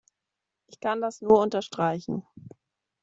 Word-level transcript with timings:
Ich 0.65 0.79
kann 0.79 0.99
das 0.99 1.21
nur 1.21 1.39
unterstreichen. 1.39 2.25